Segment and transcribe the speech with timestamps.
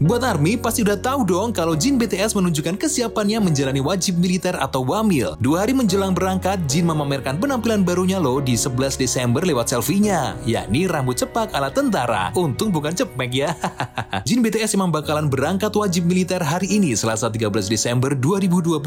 [0.00, 4.80] Buat ARMY pasti udah tahu dong kalau Jin BTS menunjukkan kesiapannya menjalani wajib militer atau
[4.80, 5.36] wamil.
[5.36, 10.88] Dua hari menjelang berangkat, Jin memamerkan penampilan barunya loh di 11 Desember lewat selfie-nya, yakni
[10.88, 12.32] rambut cepak ala tentara.
[12.32, 13.52] Untung bukan cepek ya.
[14.26, 18.80] Jin BTS emang bakalan berangkat wajib militer hari ini Selasa 13 Desember 2022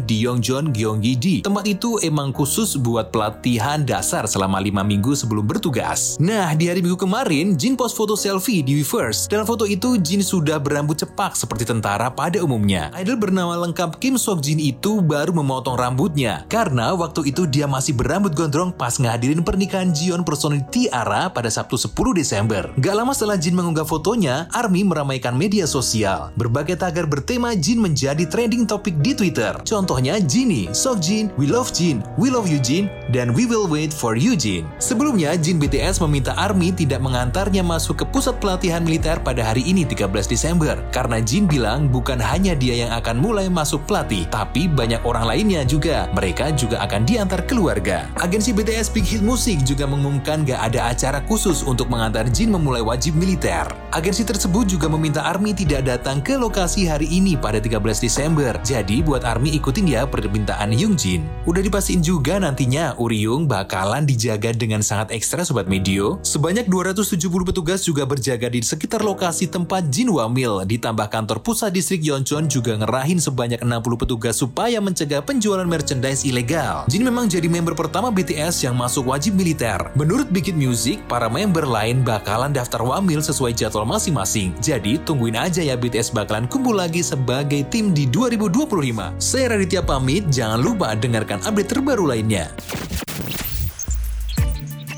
[0.00, 1.44] di Yongjeon, Gyeonggi-di.
[1.44, 6.16] Tempat itu emang khusus buat pelatihan dasar selama 5 minggu sebelum bertugas.
[6.16, 9.28] Nah, di hari minggu kemarin, Jin post foto selfie di Weverse.
[9.28, 12.90] Dalam foto itu, Jin sudah berambut cepak seperti tentara pada umumnya.
[12.94, 17.96] Idol bernama lengkap Kim Sok Jin itu baru memotong rambutnya karena waktu itu dia masih
[17.96, 22.70] berambut gondrong pas ngehadirin pernikahan Jion personil Tiara pada Sabtu 10 Desember.
[22.78, 26.30] Gak lama setelah Jin mengunggah fotonya, ARMY meramaikan media sosial.
[26.38, 29.58] Berbagai tagar bertema Jin menjadi trending topik di Twitter.
[29.64, 33.90] Contohnya Jinny, Sok Jin, We Love Jin, We Love You Jin, dan We Will Wait
[33.90, 34.68] for You Jin.
[34.76, 39.88] Sebelumnya, Jin BTS meminta ARMY tidak mengantarnya masuk ke pusat pelatihan militer pada hari ini
[39.88, 40.43] 13 Desember
[40.92, 45.64] karena Jin bilang bukan hanya dia yang akan mulai masuk pelatih, tapi banyak orang lainnya
[45.64, 46.04] juga.
[46.12, 48.12] Mereka juga akan diantar keluarga.
[48.20, 52.84] Agensi BTS Big Hit Music juga mengumumkan gak ada acara khusus untuk mengantar Jin memulai
[52.84, 53.64] wajib militer.
[53.94, 58.52] Agensi tersebut juga meminta ARMY tidak datang ke lokasi hari ini pada 13 Desember.
[58.60, 61.24] Jadi buat ARMY ikutin ya permintaan Yung Jin.
[61.48, 66.20] Udah dipastiin juga nantinya Uriung bakalan dijaga dengan sangat ekstra Sobat Medio.
[66.20, 70.66] Sebanyak 270 petugas juga berjaga di sekitar lokasi tempat Jin Wamil.
[70.66, 76.90] Ditambah kantor pusat distrik Yeoncheon juga ngerahin sebanyak 60 petugas supaya mencegah penjualan merchandise ilegal.
[76.90, 79.78] Jin memang jadi member pertama BTS yang masuk wajib militer.
[79.94, 84.50] Menurut Big Hit Music, para member lain bakalan daftar Wamil sesuai jadwal masing-masing.
[84.58, 89.14] Jadi tungguin aja ya BTS bakalan kumpul lagi sebagai tim di 2025.
[89.22, 92.50] Saya Raditya pamit, jangan lupa dengarkan update terbaru lainnya.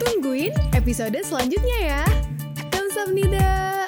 [0.00, 2.02] Tungguin episode selanjutnya ya.
[2.72, 3.85] Kamsahamnida.